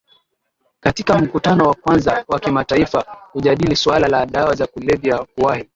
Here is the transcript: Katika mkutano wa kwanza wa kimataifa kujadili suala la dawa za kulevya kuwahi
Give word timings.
Katika 0.79 1.17
mkutano 1.19 1.67
wa 1.67 1.73
kwanza 1.75 2.25
wa 2.27 2.39
kimataifa 2.39 3.03
kujadili 3.31 3.75
suala 3.75 4.07
la 4.07 4.25
dawa 4.25 4.55
za 4.55 4.67
kulevya 4.67 5.25
kuwahi 5.35 5.67